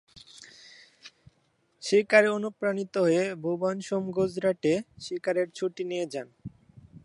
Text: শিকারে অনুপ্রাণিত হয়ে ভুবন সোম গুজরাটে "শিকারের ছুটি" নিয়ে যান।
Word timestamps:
শিকারে 1.83 2.29
অনুপ্রাণিত 2.29 2.93
হয়ে 3.05 3.23
ভুবন 3.43 3.75
সোম 3.81 4.03
গুজরাটে 4.11 4.73
"শিকারের 4.99 5.47
ছুটি" 5.55 5.83
নিয়ে 5.91 6.05
যান। 6.13 6.27